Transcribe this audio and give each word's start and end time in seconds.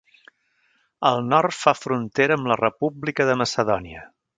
Al 1.09 1.21
nord 1.35 1.57
fa 1.57 1.75
frontera 1.83 2.41
amb 2.41 2.53
la 2.53 2.59
República 2.65 3.33
de 3.33 3.41
Macedònia. 3.45 4.07